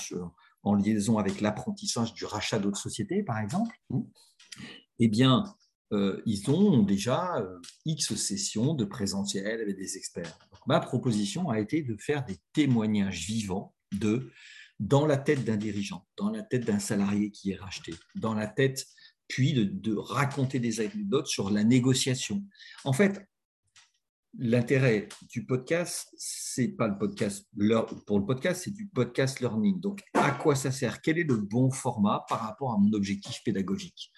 [0.63, 3.77] en liaison avec l'apprentissage du rachat d'autres sociétés, par exemple.
[3.91, 4.01] Mmh.
[5.01, 5.45] Eh bien,
[5.93, 7.45] euh, ils ont déjà
[7.85, 10.39] X sessions de présentiel avec des experts.
[10.67, 14.31] ma proposition a été de faire des témoignages vivants de
[14.81, 18.47] dans la tête d'un dirigeant, dans la tête d'un salarié qui est racheté, dans la
[18.47, 18.87] tête
[19.29, 22.45] puis de, raconter des anecdotes sur la négociation.
[22.85, 23.27] En fait,
[24.39, 27.47] l'intérêt du podcast, c'est pas le podcast
[28.07, 29.81] pour le podcast, c'est du podcast learning.
[29.81, 31.01] Donc, à quoi ça sert?
[31.03, 34.11] Quel est le bon format par rapport à mon objectif pédagogique?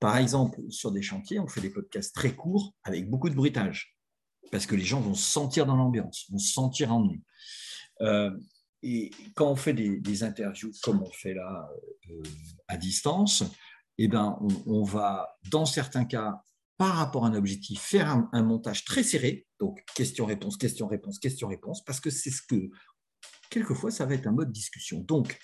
[0.00, 3.98] Par exemple, sur des chantiers, on fait des podcasts très courts avec beaucoup de bruitage
[4.50, 7.22] parce que les gens vont se sentir dans l'ambiance, vont se sentir emmenés.
[8.00, 8.30] Euh,
[8.82, 11.68] et quand on fait des, interviews comme on fait là
[12.10, 12.22] euh,
[12.68, 13.44] à distance,
[13.98, 16.44] eh ben, on, va, dans certains cas,
[16.78, 22.00] par rapport à un objectif, faire un, montage très serré, donc question-réponse, question-réponse, question-réponse, parce
[22.00, 22.70] que c'est ce que,
[23.50, 25.00] quelquefois, ça va être un mode discussion.
[25.00, 25.38] Donc,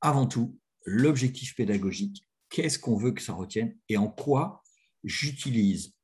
[0.00, 4.62] avant tout, l'objectif pédagogique, qu'est-ce qu'on veut que ça retienne et en quoi
[5.02, 5.94] j'utilise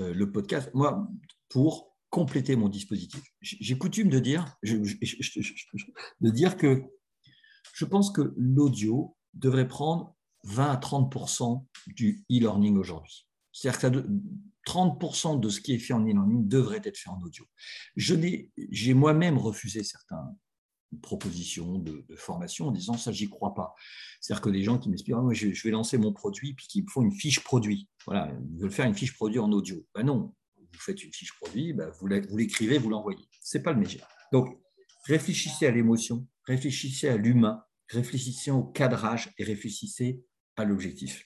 [0.00, 1.06] euh, le podcast, moi,
[1.50, 3.22] pour compléter mon dispositif.
[3.40, 6.84] J'ai coutume de dire, de dire que
[7.74, 13.26] je pense que l'audio devrait prendre 20 à 30% du e-learning aujourd'hui.
[13.54, 14.06] C'est-à-dire que
[14.66, 17.46] 30% de ce qui est fait en e-learning devrait être fait en audio.
[17.96, 20.36] J'ai moi-même refusé certains
[21.02, 23.74] proposition de, formation en disant ça, j'y crois pas.
[24.20, 26.88] C'est-à-dire que des gens qui m'expliquent, ah, je, vais lancer mon produit, puis qui me
[26.88, 27.88] font une fiche produit.
[28.06, 29.84] Voilà, ils veulent faire une fiche produit en audio.
[29.94, 33.24] Ben non, vous faites une fiche produit, ben vous l'écrivez, vous l'envoyez.
[33.40, 34.00] C'est pas le métier.
[34.32, 34.58] Donc,
[35.06, 40.22] réfléchissez à l'émotion, réfléchissez à l'humain, réfléchissez au cadrage et réfléchissez
[40.56, 41.24] à l'objectif.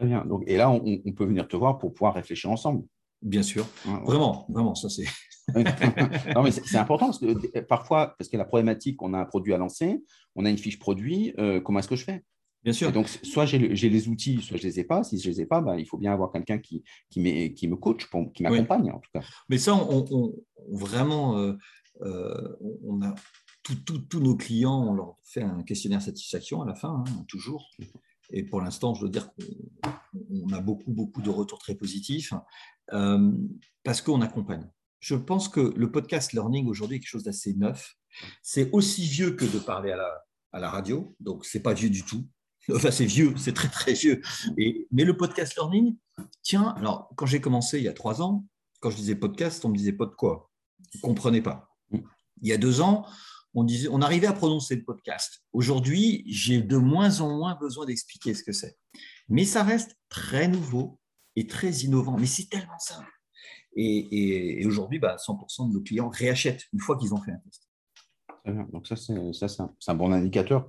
[0.00, 0.24] Très bien.
[0.24, 2.86] Donc, et là, on, peut venir te voir pour pouvoir réfléchir ensemble.
[3.20, 3.66] Bien sûr.
[4.06, 5.04] Vraiment, vraiment, ça c'est.
[6.34, 9.52] non, mais c'est important parce que parfois, parce que la problématique, on a un produit
[9.52, 10.02] à lancer,
[10.36, 12.24] on a une fiche produit, euh, comment est-ce que je fais?
[12.64, 12.92] Bien sûr.
[12.92, 15.04] donc, soit j'ai les outils, soit je ne les ai pas.
[15.04, 17.68] Si je ne les ai pas, ben, il faut bien avoir quelqu'un qui, qui, qui
[17.68, 19.20] me coach, qui m'accompagne en tout cas.
[19.50, 20.32] Mais ça, on,
[20.70, 21.52] vraiment, euh,
[22.00, 23.14] euh, on a
[23.62, 27.70] tous nos clients, on leur fait un questionnaire satisfaction à la fin, hein, toujours.
[28.32, 32.32] Et pour l'instant, je dois dire qu'on a beaucoup, beaucoup de retours très positifs
[32.92, 33.32] euh,
[33.84, 34.68] parce qu'on accompagne.
[35.00, 37.96] Je pense que le podcast learning aujourd'hui est quelque chose d'assez neuf.
[38.42, 41.90] C'est aussi vieux que de parler à la, à la radio, donc c'est pas vieux
[41.90, 42.26] du tout.
[42.74, 44.20] Enfin, c'est vieux, c'est très très vieux.
[44.58, 45.96] Et, mais le podcast learning,
[46.42, 48.44] tiens, alors quand j'ai commencé il y a trois ans,
[48.80, 50.50] quand je disais podcast, on me disait pod quoi?
[50.92, 51.70] Vous ne comprenez pas.
[51.92, 53.06] Il y a deux ans,
[53.54, 55.42] on, disait, on arrivait à prononcer le podcast.
[55.52, 58.76] Aujourd'hui, j'ai de moins en moins besoin d'expliquer ce que c'est.
[59.28, 60.98] Mais ça reste très nouveau
[61.36, 62.16] et très innovant.
[62.18, 63.10] Mais c'est tellement simple.
[63.76, 67.69] Et, aujourd'hui, bah, 100% de nos clients réachètent une fois qu'ils ont fait un test.
[68.72, 69.12] Donc ça, c'est
[69.90, 70.68] un, bon indicateur.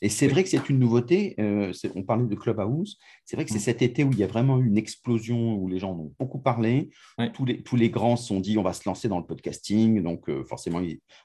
[0.00, 1.34] Et c'est vrai que c'est une nouveauté.
[1.38, 2.98] Euh, on parlait de Clubhouse.
[3.24, 5.68] C'est vrai que c'est cet été où il y a vraiment eu une explosion, où
[5.68, 6.90] les gens ont beaucoup parlé.
[7.34, 10.02] Tous, les, tous les grands se sont dit, on va se lancer dans le podcasting.
[10.02, 10.80] Donc euh, forcément,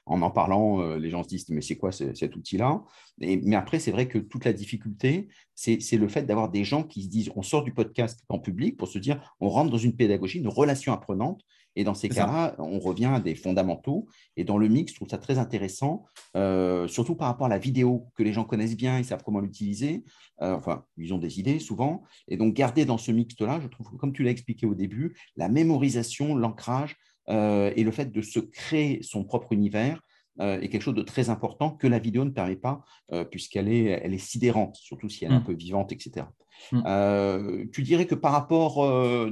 [0.06, 2.82] en en parlant, euh, les gens se disent, mais c'est quoi cet outil-là?
[3.18, 7.02] Mais après, c'est vrai que toute la difficulté, c'est le fait d'avoir des gens qui
[7.02, 9.94] se disent, on sort du podcast en public pour se dire, on rentre dans une
[9.94, 11.42] pédagogie, une relation apprenante
[11.76, 14.08] et dans ces cas-là, on revient à des fondamentaux.
[14.36, 16.04] Et dans le mix, je trouve ça très intéressant,
[16.36, 19.40] euh, surtout par rapport à la vidéo, que les gens connaissent bien, ils savent comment
[19.40, 20.04] l'utiliser.
[20.42, 22.02] Euh, enfin, ils ont des idées souvent.
[22.28, 25.16] Et donc, garder dans ce mix-là, je trouve que, comme tu l'as expliqué au début,
[25.36, 26.96] la mémorisation, l'ancrage
[27.28, 30.00] euh, et le fait de se créer son propre univers
[30.38, 32.82] est quelque chose de très important que la vidéo ne permet pas,
[33.30, 35.44] puisqu'elle est, elle est sidérante, surtout si elle est un mmh.
[35.44, 36.24] peu vivante, etc.
[36.72, 37.68] Mmh.
[37.70, 38.76] tu dirais que par rapport,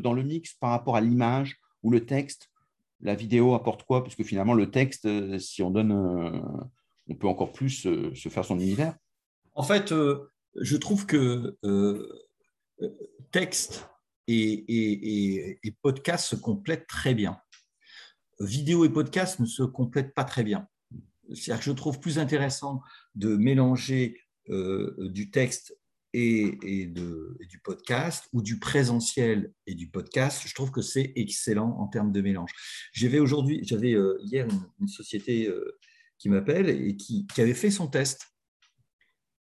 [0.01, 1.59] dans le mix, par rapport à l'image,
[1.91, 2.51] le texte
[3.01, 4.03] La vidéo apporte quoi?
[4.03, 6.41] Parce que finalement, le texte, euh, si on donne, euh,
[7.09, 8.97] on peut encore plus euh, se faire son univers.
[9.55, 9.93] En fait,
[10.61, 11.59] je trouve que
[13.33, 13.89] texte
[14.29, 17.41] et, podcast se complètent très bien.
[18.41, 20.69] Vidéo et podcast ne se complètent pas très bien.
[21.35, 22.83] C'est-à-dire que je trouve plus intéressant
[23.17, 24.17] de mélanger
[24.49, 25.78] du texte
[26.15, 31.87] et, du podcast ou du présentiel et du podcast, je trouve que c'est excellent en
[31.89, 32.51] termes de mélange.
[32.93, 34.47] J'avais aujourd'hui, j'avais euh, hier
[34.81, 35.79] une, société euh,
[36.19, 38.27] qui m'appelle et qui, avait fait son test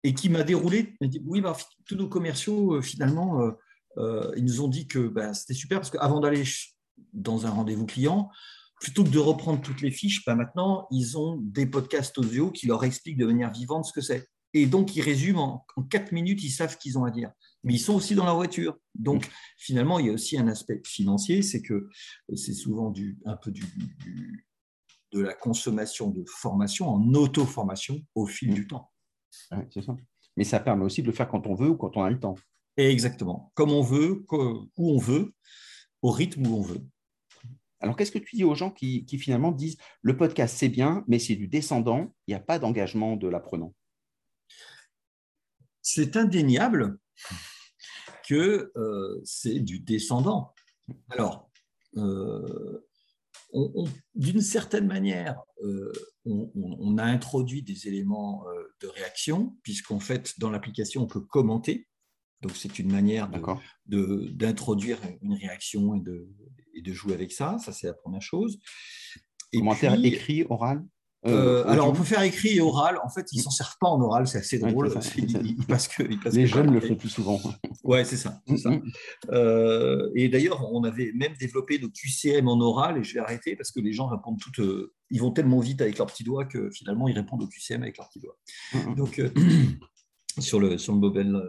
[0.04, 3.50] et qui m'a déroulé, m'a dit oui, bah, tous nos commerciaux euh, finalement,
[4.36, 6.44] ils nous ont dit que bah, c'était super parce qu'avant d'aller
[7.12, 8.30] dans un rendez-vous client,
[8.80, 12.66] plutôt que de reprendre toutes les fiches, bah, maintenant, ils ont des podcasts audio qui
[12.66, 14.28] leur expliquent de manière vivante ce que c'est.
[14.58, 17.30] Et donc, ils résument en, quatre minutes, ils savent ce qu'ils ont à dire.
[17.62, 18.76] Mais ils sont aussi dans la voiture.
[18.94, 21.88] Donc, finalement, il y a aussi un aspect financier, c'est que
[22.34, 23.64] c'est souvent du, un peu du,
[25.12, 28.90] de la consommation de formation en auto-formation au fil du temps.
[29.70, 29.96] c'est ça.
[30.36, 32.18] Mais ça permet aussi de le faire quand on veut ou quand on a le
[32.18, 32.34] temps.
[32.76, 33.52] exactement.
[33.54, 35.34] Comme on veut, où on veut,
[36.02, 36.84] au rythme où on veut.
[37.80, 41.04] Alors, qu'est-ce que tu dis aux gens qui, qui finalement disent le podcast, c'est bien,
[41.06, 43.72] mais c'est du descendant, il n'y a pas d'engagement de l'apprenant?
[45.90, 46.98] C'est indéniable
[48.26, 50.52] que euh, c'est du descendant.
[51.08, 51.50] Alors,
[51.96, 52.84] euh,
[54.14, 55.90] d'une certaine manière, euh,
[56.26, 58.44] on, a introduit des éléments
[58.82, 61.88] de réaction, puisqu'en fait, dans l'application, on peut commenter.
[62.42, 63.30] Donc, c'est une manière
[63.86, 66.28] d'introduire une réaction et de,
[66.74, 67.56] et de, jouer avec ça.
[67.58, 68.60] Ça, c'est la première chose.
[69.54, 70.84] Et Commentaire écrit, oral?
[71.28, 72.98] Euh, euh, alors, on peut faire écrit et oral.
[73.04, 74.92] En fait, ils ne s'en servent pas en oral, c'est assez drôle.
[75.68, 77.40] parce que, Les jeunes le font plus souvent.
[77.84, 78.40] Ouais, c'est ça.
[78.56, 78.70] ça.
[79.30, 83.56] Euh, et d'ailleurs, on avait même développé nos QCM en oral et je vais arrêter
[83.56, 84.60] parce que les gens répondent toutes.
[85.10, 87.96] ils vont tellement vite avec leurs petits doigts que finalement, ils répondent au QCM avec
[87.96, 88.38] leurs petits doigts.
[88.96, 89.22] Donc,
[90.38, 91.40] sur, le, sur le mobile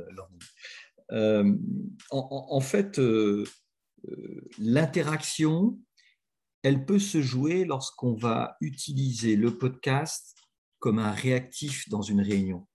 [1.12, 1.60] learning.
[2.12, 3.02] en, fait,
[4.60, 5.78] l'interaction
[6.64, 10.36] elle peut se jouer lorsqu'on va utiliser le podcast
[10.80, 12.68] comme un réactif dans une réunion.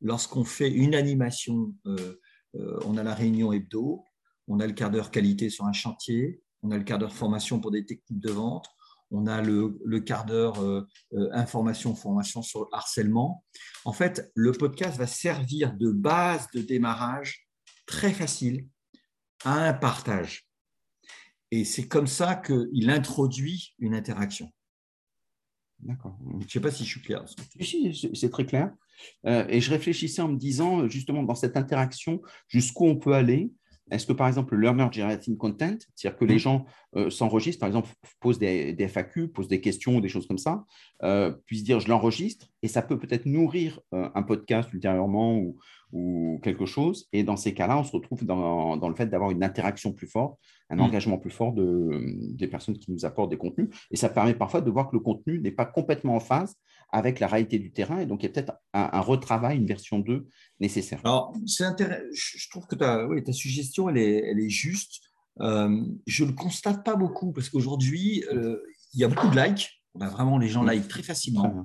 [0.00, 2.20] Lorsqu'on fait une animation, euh,
[2.56, 4.04] euh, on a la réunion hebdo,
[4.48, 7.60] on a le quart d'heure qualité sur un chantier, on a le quart d'heure formation
[7.60, 8.66] pour des techniques de vente,
[9.10, 10.86] on a le, quart d'heure euh,
[11.32, 13.44] information, formation sur le harcèlement.
[13.84, 17.46] En fait, le podcast va servir de base de démarrage
[17.86, 18.66] très facile
[19.44, 20.46] à un partage.
[21.56, 24.52] Et c'est comme ça qu'il introduit une interaction.
[25.80, 26.18] D'accord.
[26.40, 27.24] Je ne sais pas si je suis clair.
[27.60, 28.74] Si, c'est très clair.
[29.24, 33.52] Euh, et je réfléchissais en me disant, justement, dans cette interaction, jusqu'où on peut aller.
[33.90, 37.68] Est-ce que, par exemple, le learner generating content, c'est-à-dire que les gens euh, s'enregistrent, par
[37.68, 37.88] exemple,
[38.20, 40.64] posent des, des, FAQ, posent des questions, des choses comme ça,
[41.04, 45.58] euh, puissent dire je l'enregistre, et ça peut peut-être nourrir euh, un podcast ultérieurement ou,
[45.92, 47.06] ou, quelque chose.
[47.12, 50.08] Et dans ces cas-là, on se retrouve dans, dans le fait d'avoir une interaction plus
[50.08, 50.80] forte, un mmh.
[50.80, 52.02] engagement plus fort de,
[52.34, 53.68] des personnes qui nous apportent des contenus.
[53.92, 56.56] Et ça permet parfois de voir que le contenu n'est pas complètement en phase
[56.90, 58.00] avec la réalité du terrain.
[58.00, 60.28] Et donc, il y a peut-être un, retravail, une version 2
[60.60, 61.00] nécessaire.
[61.04, 65.00] Alors, je trouve que ta, ta suggestion, elle est, elle est juste.
[65.40, 68.58] Euh, je ne le constate pas beaucoup parce qu'aujourd'hui, euh,
[68.94, 69.70] il y a beaucoup de likes.
[69.94, 71.64] Vraiment les gens like très facilement.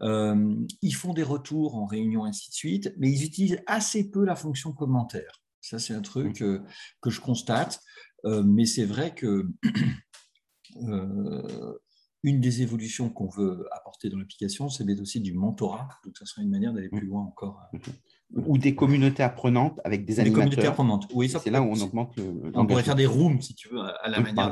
[0.00, 4.24] Euh, ils font des retours en réunion, ainsi de suite, mais ils utilisent assez peu
[4.24, 5.42] la fonction commentaire.
[5.60, 7.80] Ça, c'est un truc que je constate.
[8.24, 9.46] mais c'est vrai que
[12.26, 15.88] une des évolutions qu'on veut apporter dans l'application, c'est aussi du mentorat.
[16.04, 17.70] Donc, ça sera une manière d'aller plus loin encore.
[18.34, 20.42] Ou des communautés apprenantes avec des, animateurs.
[20.42, 21.28] Des communautés apprenantes, oui.
[21.28, 22.50] C'est là où on augmente le.
[22.54, 24.50] On pourrait faire des rooms, si tu veux, à la manière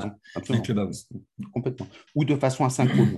[0.48, 1.08] d'un Clubhouse.
[1.52, 1.88] Complètement.
[2.14, 3.16] Ou de façon asynchrone.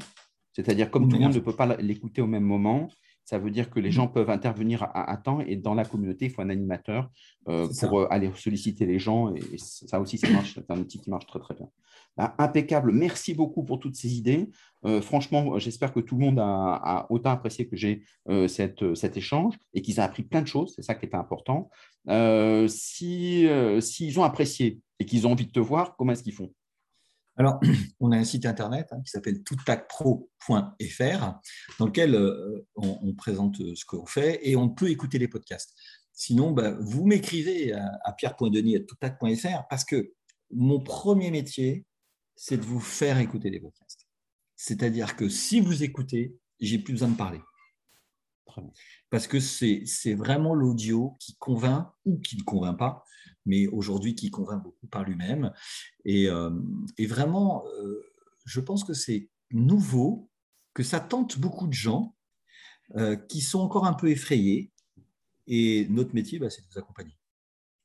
[0.53, 2.89] C'est-à-dire, comme tout le monde ne peut pas l'écouter au même moment,
[3.27, 3.93] ça veut dire que les mm.
[3.93, 7.11] gens peuvent intervenir à, temps et dans la communauté, il faut un animateur
[7.49, 9.35] euh, pour euh, aller solliciter les gens.
[9.35, 10.55] Et, ça aussi, ça marche.
[10.55, 11.69] C'est un outil qui marche très, très bien.
[12.17, 12.93] Bah, impeccable.
[12.93, 14.49] Merci beaucoup pour toutes ces idées.
[14.85, 18.05] Euh, franchement, j'espère que tout le monde a, autant apprécié que j'ai
[18.47, 20.73] cet échange et qu'ils ont appris plein de choses.
[20.77, 21.69] C'est ça qui est important.
[22.69, 26.53] S'ils si, ont apprécié et qu'ils ont envie de te voir, comment est-ce qu'ils font?
[27.37, 27.61] Alors,
[28.01, 31.41] on a un site internet hein, qui s'appelle toutacpro.fr
[31.79, 35.75] dans lequel euh, on, présente ce qu'on fait et on peut écouter les podcasts.
[36.13, 40.13] Sinon, bah, vous m'écrivez à, à pierre.denis.toutac.fr parce que
[40.51, 41.85] mon premier métier,
[42.37, 44.07] c'est de vous faire écouter les podcasts.
[44.57, 47.41] C'est-à-dire que si vous écoutez, j'ai plus besoin de parler.
[49.11, 53.05] Parce que c'est vraiment l'audio qui convainc ou qui ne convainc pas
[53.47, 55.53] mais aujourd'hui qui convainc beaucoup par lui-même.
[56.05, 56.51] Et, euh,
[57.09, 58.03] vraiment, euh,
[58.45, 60.31] je pense que c'est nouveau,
[60.75, 62.15] que ça tente beaucoup de gens
[62.97, 64.73] euh, qui sont encore un peu effrayés.
[65.47, 67.17] Et notre métier, bah, c'est de vous accompagner.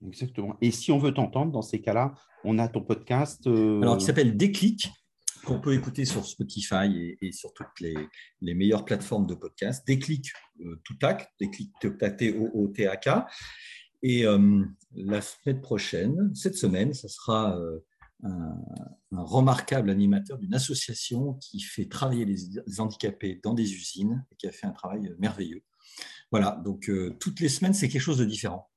[0.05, 0.57] Exactement.
[0.61, 3.45] Et si on veut t'entendre, dans ces cas-là, on a ton podcast.
[3.45, 4.89] Alors, qui s'appelle Déclic,
[5.45, 7.95] qu'on peut écouter sur Spotify et, sur toutes les,
[8.41, 9.85] les, meilleures plateformes de podcast.
[9.85, 10.31] Déclic,
[10.83, 13.09] tout tac, déclic, T-O-O-T-A-K.
[14.03, 17.79] Et euh, la semaine prochaine, cette semaine, ce sera euh,
[18.23, 18.57] un,
[19.11, 24.51] remarquable animateur d'une association qui fait travailler les, handicapés dans des usines et qui a
[24.51, 25.63] fait un travail merveilleux.
[26.31, 28.69] Voilà, donc euh, toutes les semaines, c'est quelque chose de différent.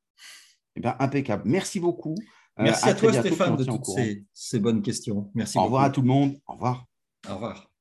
[0.76, 1.44] Eh bien, impeccable.
[1.46, 2.16] Merci beaucoup.
[2.58, 5.30] Merci à, toi, Stéphane, de toutes ces, ces, bonnes questions.
[5.34, 6.36] Merci Au revoir à tout le monde.
[6.46, 6.86] Au revoir.
[7.28, 7.73] Au revoir.